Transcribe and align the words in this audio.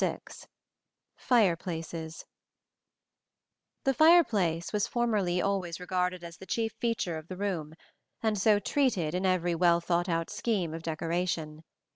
VI 0.01 0.17
FIREPLACES 1.15 2.25
The 3.83 3.93
fireplace 3.93 4.73
was 4.73 4.87
formerly 4.87 5.39
always 5.39 5.79
regarded 5.79 6.23
as 6.23 6.37
the 6.37 6.47
chief 6.47 6.71
feature 6.79 7.19
of 7.19 7.27
the 7.27 7.37
room, 7.37 7.75
and 8.23 8.35
so 8.35 8.57
treated 8.57 9.13
in 9.13 9.27
every 9.27 9.53
well 9.53 9.79
thought 9.79 10.09
out 10.09 10.31
scheme 10.31 10.73
of 10.73 10.81
decoration. 10.81 11.61